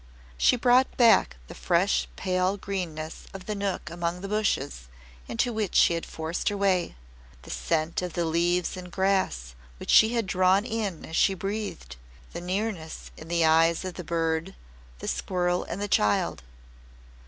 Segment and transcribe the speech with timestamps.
[0.35, 4.87] She brought back the fresh pale greenness of the nook among the bushes
[5.27, 6.95] into which she had forced her way,
[7.43, 11.97] the scent of the leaves and grass which she had drawn in as she breathed,
[12.33, 14.55] the nearness in the eyes of the bird,
[14.97, 16.41] the squirrel, and the child.